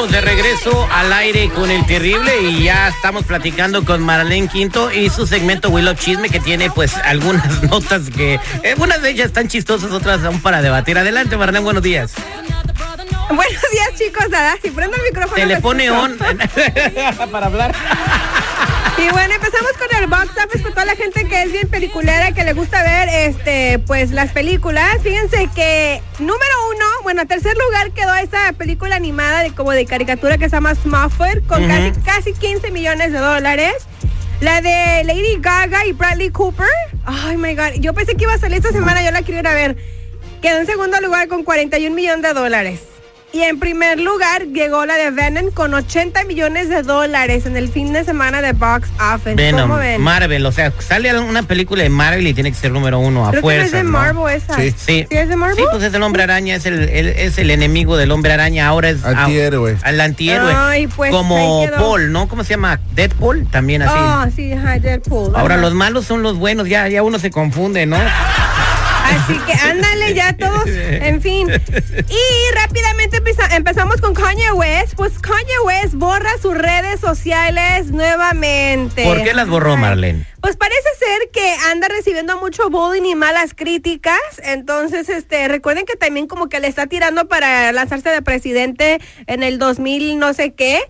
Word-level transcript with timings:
Estamos 0.00 0.24
de 0.24 0.34
regreso 0.34 0.88
al 0.90 1.12
aire 1.12 1.50
con 1.50 1.70
el 1.70 1.84
terrible 1.84 2.40
y 2.40 2.62
ya 2.62 2.88
estamos 2.88 3.22
platicando 3.24 3.84
con 3.84 4.02
Marlene 4.02 4.48
Quinto 4.48 4.90
y 4.90 5.10
su 5.10 5.26
segmento 5.26 5.68
Willow 5.68 5.92
Chisme 5.92 6.30
que 6.30 6.40
tiene 6.40 6.70
pues 6.70 6.96
algunas 6.96 7.62
notas 7.70 8.08
que 8.08 8.40
algunas 8.64 9.02
de 9.02 9.10
ellas 9.10 9.26
están 9.26 9.48
chistosas, 9.48 9.90
otras 9.90 10.22
son 10.22 10.40
para 10.40 10.62
debatir. 10.62 10.96
Adelante 10.96 11.36
Marlene, 11.36 11.62
buenos 11.62 11.82
días. 11.82 12.14
Buenos 13.28 13.62
días 13.70 13.90
chicos, 13.96 14.28
nada, 14.30 14.56
si 14.60 14.70
prendo 14.70 14.96
el 14.96 15.02
micrófono. 15.02 15.36
Se 15.36 15.46
le 15.46 15.60
pone 15.60 15.90
on 15.90 16.18
para 17.30 17.46
hablar. 17.46 17.74
Y 18.98 19.08
bueno, 19.10 19.34
empezamos 19.34 19.72
con 19.78 20.02
el 20.02 20.06
box 20.08 20.30
office 20.44 20.62
para 20.62 20.74
toda 20.74 20.84
la 20.86 20.96
gente 20.96 21.24
que 21.26 21.42
es 21.42 21.52
bien 21.52 21.68
peliculera, 21.68 22.32
que 22.32 22.42
le 22.42 22.52
gusta 22.54 22.82
ver 22.82 23.08
este, 23.08 23.78
pues 23.86 24.10
las 24.10 24.32
películas. 24.32 24.96
Fíjense 25.02 25.48
que 25.54 26.02
número 26.18 26.54
uno, 26.69 26.69
bueno, 27.10 27.22
a 27.22 27.26
tercer 27.26 27.56
lugar 27.56 27.90
quedó 27.90 28.14
esta 28.14 28.52
película 28.52 28.94
animada 28.94 29.42
de 29.42 29.52
como 29.52 29.72
de 29.72 29.84
caricatura 29.84 30.38
que 30.38 30.44
se 30.44 30.54
llama 30.54 30.76
Smurfit 30.76 31.44
con 31.48 31.66
casi, 31.66 31.90
casi 32.02 32.32
15 32.34 32.70
millones 32.70 33.10
de 33.10 33.18
dólares. 33.18 33.74
La 34.40 34.60
de 34.60 35.02
Lady 35.02 35.38
Gaga 35.40 35.86
y 35.86 35.92
Bradley 35.92 36.30
Cooper. 36.30 36.68
Ay 37.04 37.36
my 37.36 37.56
god, 37.56 37.80
yo 37.80 37.94
pensé 37.94 38.14
que 38.14 38.22
iba 38.22 38.34
a 38.34 38.38
salir 38.38 38.58
esta 38.58 38.70
semana, 38.70 39.04
yo 39.04 39.10
la 39.10 39.22
quiero 39.22 39.40
ir 39.40 39.48
a 39.48 39.54
ver. 39.54 39.76
Quedó 40.40 40.58
en 40.58 40.66
segundo 40.66 41.00
lugar 41.00 41.26
con 41.26 41.42
41 41.42 41.92
millones 41.92 42.22
de 42.22 42.32
dólares. 42.32 42.80
Y 43.32 43.42
en 43.42 43.60
primer 43.60 44.00
lugar 44.00 44.42
llegó 44.48 44.84
la 44.86 44.94
de 44.96 45.12
Venom 45.12 45.52
con 45.52 45.72
80 45.72 46.24
millones 46.24 46.68
de 46.68 46.82
dólares 46.82 47.46
en 47.46 47.56
el 47.56 47.68
fin 47.68 47.92
de 47.92 48.02
semana 48.04 48.42
de 48.42 48.52
Box 48.54 48.88
Office. 49.00 49.36
Venom, 49.36 49.62
¿Cómo 49.68 49.76
ven? 49.76 50.00
Marvel, 50.00 50.44
o 50.46 50.50
sea, 50.50 50.72
sale 50.80 51.16
una 51.16 51.44
película 51.44 51.84
de 51.84 51.90
Marvel 51.90 52.26
y 52.26 52.34
tiene 52.34 52.50
que 52.50 52.58
ser 52.58 52.72
número 52.72 52.98
uno 52.98 53.26
a 53.28 53.30
Creo 53.30 53.42
que 53.42 53.46
no 53.46 53.52
fuerza. 53.60 53.64
es 53.66 53.72
de 53.72 53.82
Marvel 53.84 54.34
esa. 54.34 54.56
Sí. 54.56 54.70
Sí. 54.76 55.06
¿Sí 55.08 55.16
es 55.16 55.28
de 55.28 55.36
Marvel? 55.36 55.56
Sí, 55.56 55.62
pues 55.70 55.84
es 55.84 55.94
el 55.94 56.02
hombre 56.02 56.24
araña, 56.24 56.56
es 56.56 56.66
el, 56.66 56.88
el- 56.88 57.06
es 57.08 57.38
el 57.38 57.50
enemigo 57.52 57.96
del 57.96 58.10
hombre 58.10 58.32
araña, 58.32 58.66
ahora 58.66 58.90
es 58.90 59.04
Antihéroe. 59.04 59.76
el 59.86 60.00
antihéroe. 60.00 60.52
Ay, 60.56 60.88
pues, 60.88 61.12
como. 61.12 61.64
Paul, 61.76 62.10
¿no? 62.10 62.26
¿Cómo 62.26 62.42
se 62.42 62.50
llama? 62.54 62.80
Deadpool, 62.94 63.46
también 63.48 63.82
así. 63.82 63.94
Oh, 63.96 64.26
sí, 64.34 64.52
ajá, 64.54 64.80
Deadpool. 64.80 65.36
Ahora 65.36 65.54
ajá. 65.54 65.62
los 65.62 65.74
malos 65.74 66.04
son 66.04 66.24
los 66.24 66.36
buenos, 66.36 66.68
ya, 66.68 66.88
ya 66.88 67.04
uno 67.04 67.20
se 67.20 67.30
confunde, 67.30 67.86
¿no? 67.86 67.96
Así 69.10 69.38
que 69.46 69.52
ándale 69.52 70.14
ya 70.14 70.36
todos, 70.36 70.64
en 70.66 71.20
fin. 71.20 71.48
Y 71.50 72.54
rápidamente 72.54 73.18
empeza- 73.18 73.54
empezamos 73.56 74.00
con 74.00 74.14
Kanye 74.14 74.52
West. 74.52 74.94
Pues 74.96 75.18
Kanye 75.18 75.58
West 75.64 75.94
borra 75.94 76.30
sus 76.40 76.56
redes 76.56 77.00
sociales 77.00 77.86
nuevamente. 77.86 79.04
¿Por 79.04 79.22
qué 79.22 79.34
las 79.34 79.48
borró. 79.48 79.76
Marlene? 79.76 80.26
Pues 80.40 80.56
parece 80.56 80.88
ser 80.98 81.30
que 81.32 81.54
anda 81.70 81.88
recibiendo 81.88 82.38
mucho 82.40 82.70
bullying 82.70 83.04
y 83.04 83.14
malas 83.14 83.52
críticas. 83.54 84.18
Entonces, 84.42 85.08
este, 85.08 85.48
recuerden 85.48 85.84
que 85.84 85.96
también 85.96 86.26
como 86.26 86.48
que 86.48 86.60
le 86.60 86.68
está 86.68 86.86
tirando 86.86 87.28
para 87.28 87.72
lanzarse 87.72 88.08
de 88.10 88.22
presidente 88.22 89.00
en 89.26 89.42
el 89.42 89.58
2000 89.58 90.18
no 90.18 90.32
sé 90.32 90.54
qué. 90.54 90.80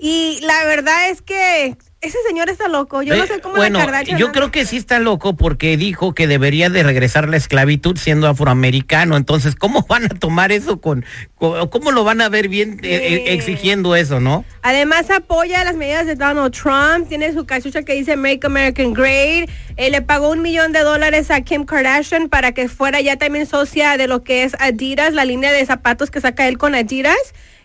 Y 0.00 0.38
la 0.42 0.64
verdad 0.64 1.08
es 1.10 1.22
que 1.22 1.76
ese 2.00 2.16
señor 2.26 2.48
está 2.48 2.68
loco. 2.68 3.02
Yo 3.02 3.14
no 3.14 3.26
sé 3.26 3.40
cómo 3.40 3.56
bueno, 3.56 3.78
la 3.78 4.02
yo 4.02 4.14
anda. 4.14 4.32
creo 4.32 4.50
que 4.50 4.64
sí 4.64 4.76
está 4.78 4.98
loco 4.98 5.36
porque 5.36 5.76
dijo 5.76 6.14
que 6.14 6.26
debería 6.26 6.70
de 6.70 6.82
regresar 6.82 7.28
la 7.28 7.36
esclavitud 7.36 7.96
siendo 7.98 8.26
afroamericano. 8.26 9.16
Entonces, 9.16 9.54
¿cómo 9.54 9.82
van 9.88 10.04
a 10.04 10.08
tomar 10.08 10.50
eso 10.52 10.80
con, 10.80 11.04
con- 11.34 11.68
cómo 11.68 11.90
lo 11.92 12.02
van 12.04 12.20
a 12.22 12.28
ver 12.30 12.48
bien 12.48 12.80
eh, 12.82 12.96
eh, 13.26 13.34
exigiendo 13.34 13.96
eso, 13.96 14.18
no? 14.18 14.44
Además 14.62 15.10
apoya 15.10 15.62
las 15.64 15.76
medidas 15.76 16.06
de 16.06 16.14
Donald 16.16 16.52
Trump, 16.54 17.08
tiene 17.08 17.32
su 17.34 17.44
cachucha 17.44 17.82
que 17.82 17.94
dice 17.94 18.16
Make 18.16 18.40
American 18.46 18.92
Great, 18.94 19.50
Eh, 19.76 19.90
le 19.90 20.02
pagó 20.02 20.30
un 20.30 20.42
millón 20.42 20.72
de 20.72 20.80
dólares 20.80 21.30
a 21.30 21.40
Kim 21.42 21.64
Kardashian 21.64 22.28
para 22.28 22.52
que 22.52 22.68
fuera 22.68 23.00
ya 23.00 23.16
también 23.16 23.46
socia 23.46 23.96
de 23.96 24.06
lo 24.06 24.22
que 24.24 24.44
es 24.44 24.54
Adidas, 24.58 25.12
la 25.14 25.24
línea 25.24 25.52
de 25.52 25.64
zapatos 25.66 26.10
que 26.10 26.20
saca 26.20 26.48
él 26.48 26.56
con 26.58 26.74
Adidas. 26.74 27.16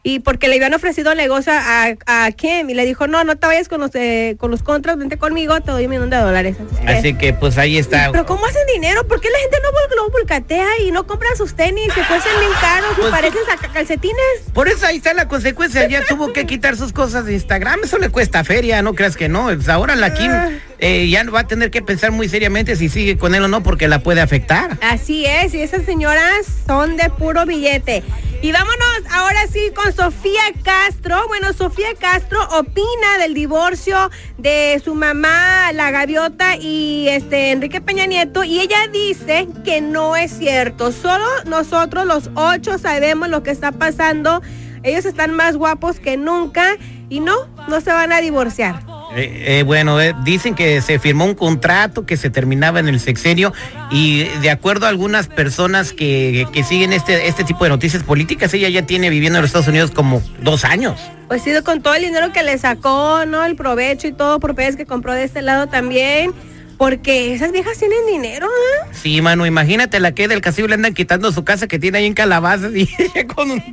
Y 0.07 0.19
porque 0.19 0.47
le 0.47 0.57
habían 0.57 0.75
ofrecido 0.75 1.13
el 1.13 1.17
negocio 1.17 1.51
a, 1.51 1.95
a 2.05 2.31
Kim 2.31 2.69
y 2.69 2.75
le 2.75 2.85
dijo, 2.85 3.07
no, 3.07 3.23
no 3.23 3.38
te 3.38 3.47
vayas 3.47 3.67
con 3.67 3.81
los, 3.81 3.89
eh, 3.95 4.35
con 4.38 4.51
los 4.51 4.61
contras, 4.61 4.97
vente 4.99 5.17
conmigo, 5.17 5.59
te 5.61 5.71
doy 5.71 5.85
un 5.85 5.89
millón 5.89 6.11
de 6.11 6.17
dólares. 6.17 6.57
Así 6.85 7.16
que 7.16 7.33
pues 7.33 7.57
ahí 7.57 7.79
está. 7.79 8.11
Pero 8.11 8.23
¿cómo 8.27 8.45
hacen 8.45 8.61
dinero? 8.71 9.07
¿Por 9.07 9.19
qué 9.19 9.29
la 9.31 9.39
gente 9.39 9.57
no 9.63 9.95
lo 10.03 10.11
volcatea 10.11 10.67
y 10.85 10.91
no 10.91 11.07
compra 11.07 11.29
sus 11.35 11.55
tenis 11.55 11.88
que 11.91 12.01
cuestan 12.03 12.39
bien 12.39 12.51
caros 12.61 12.91
y 12.97 13.01
Pues, 13.01 13.11
parecen 13.11 13.39
saca- 13.47 13.73
calcetines? 13.73 14.16
Por 14.53 14.67
eso 14.67 14.85
ahí 14.85 14.97
está 14.97 15.16
la 15.16 15.27
consecuencia. 15.27 15.88
Ya 15.88 16.05
tuvo 16.05 16.31
que 16.33 16.45
quitar 16.45 16.77
sus 16.77 16.93
cosas 16.93 17.25
de 17.25 17.33
Instagram. 17.33 17.79
Eso 17.83 17.97
le 17.97 18.09
cuesta 18.09 18.43
feria, 18.43 18.83
no 18.83 18.93
creas 18.93 19.17
que 19.17 19.27
no. 19.27 19.45
Pues 19.45 19.69
ahora 19.69 19.95
la 19.95 20.13
Kim 20.13 20.31
eh, 20.77 21.09
ya 21.09 21.23
va 21.31 21.39
a 21.39 21.47
tener 21.47 21.72
que 21.72 21.81
pensar 21.81 22.11
muy 22.11 22.29
seriamente 22.29 22.75
si 22.75 22.89
sigue 22.89 23.17
con 23.17 23.33
él 23.33 23.41
o 23.43 23.47
no, 23.47 23.63
porque 23.63 23.87
la 23.87 23.99
puede 24.03 24.22
afectar. 24.22 24.77
Así 24.81 25.25
es, 25.25 25.55
y 25.55 25.61
esas 25.63 25.83
señoras 25.83 26.45
son 26.67 26.95
de 26.95 27.09
puro 27.09 27.43
billete. 27.47 28.03
Y 28.45 28.51
vámonos 28.51 29.11
ahora 29.11 29.47
sí 29.51 29.72
con 29.73 29.91
Sofía 29.91 30.44
Castro. 30.61 31.28
Bueno, 31.28 31.51
Sofía 31.51 31.95
Castro 32.00 32.39
opina 32.51 33.17
del 33.19 33.33
divorcio 33.33 34.11
de 34.38 34.79
su 34.85 34.94
mamá, 34.94 35.72
la 35.73 35.89
gaviota, 35.89 36.55
y 36.55 37.07
este 37.09 37.50
Enrique 37.50 37.81
Peña 37.81 38.05
Nieto. 38.05 38.44
Y 38.44 38.59
ella 38.59 38.88
dice 38.94 39.47
que 39.63 39.81
no 39.81 40.16
es 40.16 40.31
cierto. 40.31 40.91
Solo 40.91 41.25
nosotros 41.47 42.05
los 42.05 42.29
ocho 42.35 42.78
sabemos 42.78 43.29
lo 43.29 43.41
que 43.41 43.50
está 43.50 43.72
pasando. 43.72 44.44
Ellos 44.84 45.05
están 45.05 45.34
más 45.34 45.57
guapos 45.57 46.00
que 46.00 46.16
nunca 46.16 46.78
y 47.09 47.22
no, 47.22 47.47
no 47.67 47.81
se 47.81 47.91
van 47.91 48.11
a 48.11 48.22
divorciar. 48.22 48.94
Eh, 49.16 49.59
eh, 49.59 49.64
bueno, 49.64 50.02
eh, 50.02 50.14
dicen 50.26 50.56
que 50.56 50.81
se 50.81 51.00
firmó 51.00 51.24
un 51.24 51.36
contrato 51.36 52.06
que 52.06 52.18
se 52.18 52.30
terminaba 52.30 52.81
en 52.81 52.90
el 52.90 53.00
sexenio 53.00 53.53
y 53.90 54.26
de 54.42 54.50
acuerdo 54.50 54.88
a 54.88 54.90
algunas 54.90 55.28
personas 55.28 55.94
que, 55.94 56.46
que 56.52 56.64
siguen 56.66 56.92
este, 56.92 57.28
este 57.28 57.46
tipo 57.46 57.64
de 57.64 57.70
noticias 57.70 58.03
políticas, 58.03 58.53
ella 58.53 58.68
ya 58.68 58.86
tiene 58.86 59.09
viviendo 59.09 59.40
en 59.40 59.44
los 59.44 59.50
Estados 59.50 59.70
Unidos 59.70 59.92
como 59.92 60.22
dos 60.42 60.66
años. 60.66 61.00
Pues 61.30 61.44
sí, 61.44 61.52
con 61.64 61.81
todo 61.81 61.96
el 61.96 62.03
dinero 62.03 62.34
que 62.34 62.44
le 62.44 62.58
sacó, 62.58 63.26
¿no? 63.26 63.46
El 63.46 63.56
provecho 63.56 64.08
y 64.08 64.12
todo, 64.12 64.42
propiedades 64.42 64.76
que 64.76 64.86
compró 64.86 65.14
de 65.14 65.24
este 65.24 65.42
lado 65.42 65.68
también. 65.68 66.34
Porque 66.78 67.34
esas 67.34 67.52
viejas 67.52 67.78
tienen 67.78 68.06
dinero, 68.06 68.47
¿eh? 68.47 68.88
Sí, 68.91 69.22
mano, 69.22 69.46
imagínate 69.46 70.00
la 70.00 70.13
que 70.13 70.28
del 70.28 70.41
Castillo 70.41 70.68
le 70.68 70.75
andan 70.75 70.94
quitando 70.94 71.31
su 71.31 71.44
casa 71.44 71.68
que 71.68 71.80
tiene 71.80 72.00
ahí 72.00 72.06
en 72.06 72.13
Calabazas 72.13 72.72
y 72.75 72.88
con 73.36 73.52
un... 73.52 73.63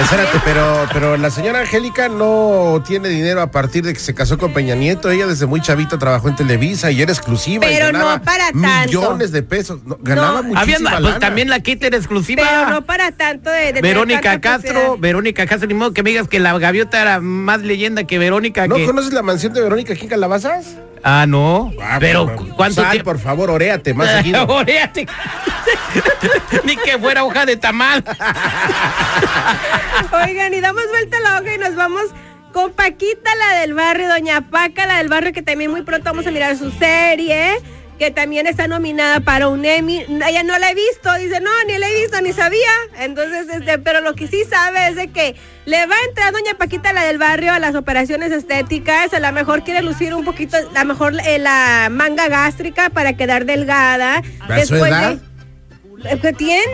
Espérate, 0.00 0.40
pero, 0.44 0.86
pero 0.92 1.16
la 1.16 1.30
señora 1.30 1.60
Angélica 1.60 2.08
no 2.08 2.82
tiene 2.86 3.08
dinero 3.08 3.40
a 3.40 3.50
partir 3.50 3.84
de 3.84 3.92
que 3.92 4.00
se 4.00 4.12
casó 4.12 4.38
con 4.38 4.52
Peña 4.52 4.74
Nieto. 4.74 5.08
Ella 5.08 5.26
desde 5.26 5.46
muy 5.46 5.60
chavita 5.60 5.98
trabajó 5.98 6.28
en 6.28 6.36
Televisa 6.36 6.90
y 6.90 7.00
era 7.00 7.12
exclusiva. 7.12 7.64
y 7.64 7.74
Pero 7.74 7.92
no 7.92 7.98
ganaba 8.00 8.20
para 8.20 8.46
tanto. 8.50 8.86
Millones 8.86 9.30
de 9.30 9.42
pesos. 9.44 9.80
No, 9.84 9.96
ganaba 10.00 10.42
No. 10.42 10.58
Había, 10.58 10.78
pues 10.78 11.00
lana. 11.00 11.18
también 11.20 11.48
la 11.48 11.60
Kit 11.60 11.82
era 11.84 11.96
exclusiva. 11.96 12.42
Pero 12.42 12.70
no 12.70 12.84
para 12.84 13.12
tanto 13.12 13.50
de... 13.50 13.72
de 13.72 13.80
Verónica 13.80 14.40
Castro. 14.40 14.96
Verónica 14.98 15.46
Castro, 15.46 15.68
ni 15.68 15.74
modo 15.74 15.92
que 15.92 16.02
me 16.02 16.10
digas 16.10 16.26
que 16.26 16.40
la 16.40 16.58
gaviota 16.58 17.00
era 17.00 17.20
más 17.20 17.60
leyenda 17.62 18.04
que 18.04 18.18
Verónica. 18.18 18.66
¿No 18.66 18.76
que... 18.76 18.86
conoces 18.86 19.12
la 19.12 19.22
mansión 19.22 19.52
de 19.52 19.60
Verónica 19.60 19.92
aquí 19.92 20.02
en 20.02 20.08
Calabazas? 20.08 20.76
Ah, 21.04 21.26
no. 21.28 21.70
Ah, 21.82 21.98
pero 22.00 22.34
¿cuánto 22.56 22.80
Sal, 22.80 22.92
tiempo? 22.92 23.10
por 23.10 23.20
favor, 23.20 23.50
oréate 23.50 23.92
más 23.92 24.08
seguido. 24.16 24.46
Oréate. 24.46 25.06
Ni 26.64 26.76
que 26.76 26.98
fuera 26.98 27.24
hoja 27.24 27.44
de 27.44 27.58
tamal. 27.58 28.02
Oigan, 30.12 30.54
y 30.54 30.60
damos 30.60 30.82
vuelta 30.88 31.16
a 31.18 31.20
la 31.20 31.40
hoja 31.40 31.54
y 31.54 31.58
nos 31.58 31.74
vamos 31.74 32.02
con 32.52 32.72
Paquita, 32.72 33.34
la 33.34 33.60
del 33.60 33.74
barrio, 33.74 34.08
Doña 34.08 34.42
Paca, 34.48 34.86
la 34.86 34.98
del 34.98 35.08
barrio, 35.08 35.32
que 35.32 35.42
también 35.42 35.70
muy 35.70 35.82
pronto 35.82 36.04
vamos 36.10 36.26
a 36.26 36.30
mirar 36.30 36.56
su 36.56 36.70
serie, 36.70 37.56
que 37.98 38.10
también 38.10 38.46
está 38.46 38.66
nominada 38.66 39.20
para 39.20 39.48
un 39.48 39.64
Emmy. 39.64 40.04
Ella 40.26 40.42
no 40.42 40.58
la 40.58 40.70
he 40.70 40.74
visto, 40.74 41.14
dice, 41.14 41.40
no, 41.40 41.50
ni 41.66 41.78
la 41.78 41.88
he 41.88 42.00
visto, 42.00 42.20
ni 42.20 42.32
sabía. 42.32 42.70
Entonces, 42.98 43.46
este, 43.48 43.78
pero 43.78 44.00
lo 44.00 44.14
que 44.14 44.26
sí 44.26 44.44
sabe 44.48 44.88
es 44.88 44.96
de 44.96 45.08
que 45.08 45.36
le 45.64 45.86
va 45.86 45.94
a 45.94 46.08
entrar 46.08 46.32
Doña 46.32 46.54
Paquita, 46.54 46.92
la 46.92 47.04
del 47.04 47.18
barrio, 47.18 47.52
a 47.52 47.58
las 47.58 47.74
operaciones 47.74 48.32
estéticas. 48.32 49.12
A 49.14 49.20
lo 49.20 49.32
mejor 49.32 49.62
quiere 49.64 49.82
lucir 49.82 50.14
un 50.14 50.24
poquito, 50.24 50.56
a 50.56 50.82
lo 50.82 50.84
mejor 50.84 51.14
eh, 51.24 51.38
la 51.38 51.88
manga 51.90 52.28
gástrica 52.28 52.90
para 52.90 53.16
quedar 53.16 53.44
delgada. 53.44 54.22
¿A 54.40 54.64
su 54.64 54.76
edad? 54.76 55.18
Eh, 56.04 56.18
¿Qué 56.20 56.32
tiene? 56.34 56.64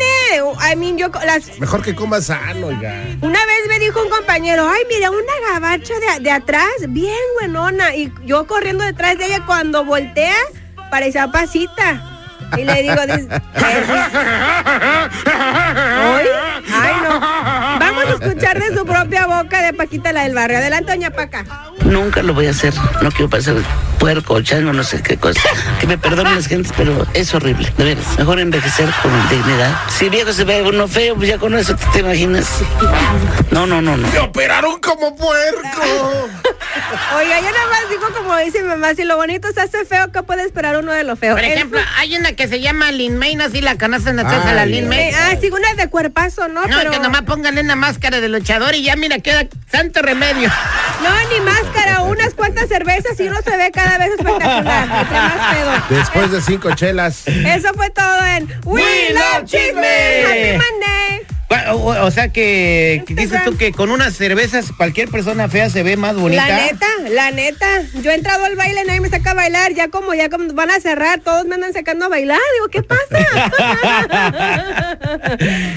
I 0.73 0.77
mean, 0.77 0.99
yo, 0.99 1.09
las, 1.25 1.59
Mejor 1.61 1.83
que 1.83 1.95
comas 1.95 2.27
sano, 2.27 2.69
oiga. 2.69 3.05
una 3.21 3.39
vez 3.47 3.69
me 3.69 3.79
dijo 3.79 4.03
un 4.03 4.09
compañero, 4.09 4.69
ay, 4.69 4.83
mira, 4.89 5.11
una 5.11 5.53
gabacha 5.53 5.95
de, 6.17 6.25
de 6.25 6.31
atrás, 6.31 6.73
bien 6.89 7.15
buenona. 7.39 7.95
Y 7.95 8.13
yo 8.25 8.47
corriendo 8.47 8.83
detrás 8.83 9.19
de 9.19 9.27
ella 9.27 9.45
cuando 9.47 9.85
voltea, 9.85 10.35
parecía 10.91 11.29
pasita. 11.29 12.03
Y 12.57 12.65
le 12.65 12.83
digo. 12.83 12.97
Ay, 16.73 16.95
no. 17.03 17.21
Vamos 17.21 18.05
a 18.05 18.11
escuchar 18.11 18.61
de 18.61 18.77
su 18.77 18.85
propia 18.85 19.27
boca 19.27 19.63
de 19.63 19.73
Paquita 19.73 20.13
la 20.13 20.25
del 20.25 20.35
barrio. 20.35 20.59
Adelante, 20.59 20.93
doña 20.93 21.11
Paca. 21.11 21.45
Nunca 21.85 22.23
lo 22.23 22.35
voy 22.35 22.47
a 22.47 22.51
hacer. 22.51 22.75
No 23.03 23.11
quiero 23.11 23.31
parecer 23.31 23.57
puerco, 23.99 24.41
chango, 24.41 24.73
no 24.73 24.83
sé 24.83 25.03
qué 25.03 25.17
cosa. 25.17 25.41
Que 25.79 25.87
me 25.87 25.99
perdonen 25.99 26.35
las 26.35 26.47
gentes, 26.47 26.73
pero 26.77 27.07
es 27.15 27.33
horrible. 27.35 27.73
De 27.77 27.85
veras. 27.85 28.19
Mejor 28.19 28.41
envejecer 28.41 28.89
con 29.03 29.13
dignidad. 29.29 29.77
Si 29.89 30.09
viejo 30.09 30.33
se 30.33 30.45
ve 30.45 30.63
uno 30.63 30.89
feo, 30.89 31.15
pues 31.15 31.29
ya 31.29 31.39
con 31.39 31.55
eso 31.57 31.77
te, 31.93 32.01
imaginas. 32.01 32.49
No, 33.51 33.67
no, 33.67 33.81
no, 33.83 33.97
no. 33.97 34.09
¡Me 34.09 34.19
operaron 34.19 34.81
como 34.81 35.15
puerco! 35.15 36.29
Oiga, 37.17 37.41
yo 37.41 37.51
nada 37.51 37.67
más 37.69 37.91
digo 37.91 38.07
como 38.17 38.37
dice 38.39 38.63
mi 38.63 38.69
mamá, 38.69 38.95
si 38.95 39.05
lo 39.05 39.17
bonito 39.17 39.49
se 39.53 39.61
hace 39.61 39.85
feo, 39.85 40.13
¿qué 40.13 40.23
puede 40.23 40.45
esperar 40.45 40.77
uno 40.77 40.93
de 40.93 41.05
lo 41.05 41.17
feo? 41.17 41.35
Por 41.35 41.45
ejemplo, 41.45 41.81
hay 41.99 42.17
una 42.17 42.33
que 42.33 42.49
se 42.49 42.61
llama 42.61 42.93
Lin 42.93 43.17
May, 43.17 43.35
¿no? 43.35 43.45
Así 43.45 43.61
la 43.61 43.77
conocen 43.77 44.19
a 44.19 44.53
la 44.53 44.67
Lin 44.67 44.89
May. 44.89 45.11
Ah, 45.15 45.37
sí, 45.41 45.51
una 45.51 45.75
de 45.75 45.89
cuerpazo, 45.89 46.49
¿no? 46.49 46.67
No, 46.67 46.77
Pero... 46.79 46.91
que 46.91 46.99
nomás 46.99 47.23
pónganle 47.23 47.61
una 47.63 47.77
máscara 47.77 48.21
de 48.21 48.29
luchador 48.29 48.75
y 48.75 48.83
ya, 48.83 48.97
mira, 48.97 49.19
queda 49.19 49.47
santo 49.71 50.03
remedio. 50.03 50.51
No, 51.01 51.09
ni 51.31 51.41
máscara, 51.41 52.03
unas 52.03 52.35
cuantas 52.35 52.69
cervezas 52.69 53.19
y 53.19 53.23
uno 53.27 53.39
se 53.43 53.57
ve 53.57 53.71
cada 53.71 53.97
vez 53.97 54.11
espectacular. 54.11 54.87
más 54.87 55.55
pedo. 55.55 55.99
Después 55.99 56.31
de 56.31 56.43
cinco 56.43 56.75
chelas. 56.75 57.27
Eso 57.27 57.73
fue 57.75 57.89
todo 57.89 58.23
en 58.23 58.47
We, 58.65 59.15
Love 59.15 59.45
Chisme. 59.47 60.25
Happy 60.27 60.59
Monday. 60.59 61.10
O, 61.69 62.11
sea 62.11 62.29
que, 62.29 63.05
dices 63.09 63.45
tú 63.45 63.57
que 63.57 63.73
con 63.73 63.91
unas 63.91 64.15
cervezas 64.15 64.73
cualquier 64.77 65.09
persona 65.09 65.49
fea 65.49 65.71
se 65.71 65.83
ve 65.83 65.97
más 65.97 66.17
bonita. 66.17 66.47
La 66.47 66.67
neta, 66.67 66.87
la 67.11 67.31
neta. 67.31 67.83
Yo 68.03 68.11
he 68.11 68.15
entrado 68.15 68.45
al 68.45 68.57
baile, 68.57 68.85
nadie 68.85 69.01
me 69.01 69.09
saca 69.09 69.33
a 69.33 69.35
bailar. 69.35 69.73
Ya 69.75 69.89
como 69.89 70.15
ya 70.15 70.29
como 70.29 70.53
van 70.53 70.71
a 70.71 70.81
cerrar, 70.81 71.21
todos 71.21 71.47
me 71.47 71.55
andan 71.55 71.73
sacando 71.73 72.07
a 72.07 72.09
bailar. 72.09 72.39
Digo, 72.55 72.69
¿qué 72.69 72.83
pasa? 72.83 73.01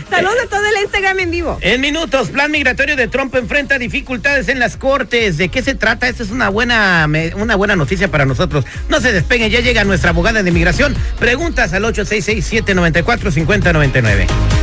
Saludos 0.09 0.37
a 0.43 0.49
todo 0.49 0.65
el 0.65 0.83
Instagram 0.83 1.19
en 1.19 1.31
vivo. 1.31 1.57
En 1.61 1.81
minutos, 1.81 2.29
plan 2.29 2.51
migratorio 2.51 2.95
de 2.95 3.07
Trump 3.07 3.35
enfrenta 3.35 3.77
dificultades 3.77 4.49
en 4.49 4.59
las 4.59 4.77
cortes. 4.77 5.37
¿De 5.37 5.49
qué 5.49 5.61
se 5.61 5.75
trata? 5.75 6.07
Esta 6.07 6.23
es 6.23 6.31
una 6.31 6.49
buena, 6.49 7.07
una 7.35 7.55
buena 7.55 7.75
noticia 7.75 8.09
para 8.09 8.25
nosotros. 8.25 8.65
No 8.89 9.01
se 9.01 9.11
despeguen, 9.11 9.49
ya 9.49 9.59
llega 9.59 9.83
nuestra 9.83 10.11
abogada 10.11 10.43
de 10.43 10.49
inmigración. 10.49 10.95
Preguntas 11.19 11.73
al 11.73 11.85
866 11.85 12.45
794 12.45 13.31
5099 13.31 14.62